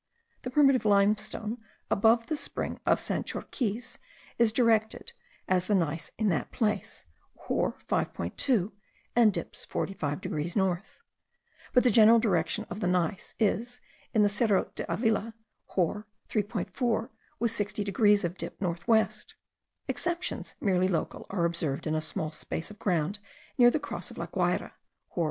[0.41, 1.59] The primitive limestone
[1.91, 3.99] above the spring of Sanchorquiz,
[4.39, 5.13] is directed,
[5.47, 7.75] as the gneiss in that place, hor.
[7.87, 8.71] 5.2,
[9.15, 11.03] and dips 45 degrees north;
[11.71, 13.79] but the general direction of the gneiss is,
[14.11, 15.35] in the Cerro de Avila,
[15.67, 16.07] hor.
[16.29, 19.35] 3.4 with 60 degrees of dip north west.
[19.87, 23.19] Exceptions merely local are observed in a small space of ground
[23.55, 24.71] near the Cross of La Guayra
[25.09, 25.19] (hor.